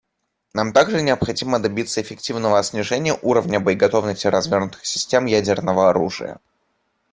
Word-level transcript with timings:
Нам 0.55 0.73
также 0.73 1.03
необходимо 1.03 1.59
добиться 1.59 2.01
эффективного 2.01 2.63
снижения 2.63 3.13
уровня 3.21 3.59
боеготовности 3.59 4.25
развернутых 4.25 4.83
систем 4.83 5.27
ядерного 5.27 5.91
оружия. 5.91 6.39